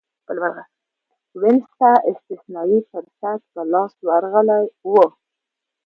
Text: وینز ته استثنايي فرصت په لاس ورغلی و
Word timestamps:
وینز 1.41 1.67
ته 1.79 1.91
استثنايي 2.11 2.79
فرصت 2.89 3.39
په 3.53 3.61
لاس 3.71 3.93
ورغلی 4.07 4.63
و 4.91 4.93